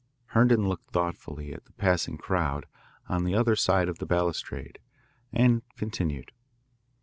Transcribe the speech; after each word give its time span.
Herndon 0.29 0.67
looked 0.67 0.89
thoughtfully 0.89 1.53
at 1.53 1.65
the 1.65 1.73
passing 1.73 2.17
crowd 2.17 2.65
on 3.07 3.23
the 3.23 3.35
other 3.35 3.55
side 3.55 3.87
of 3.87 3.99
the 3.99 4.07
balustrade 4.07 4.79
and 5.31 5.61
continued. 5.77 6.31